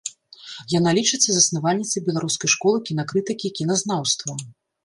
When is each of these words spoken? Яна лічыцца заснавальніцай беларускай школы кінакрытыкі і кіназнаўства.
Яна 0.79 0.93
лічыцца 0.99 1.29
заснавальніцай 1.35 2.03
беларускай 2.07 2.49
школы 2.57 2.77
кінакрытыкі 2.89 3.45
і 3.51 3.55
кіназнаўства. 3.61 4.31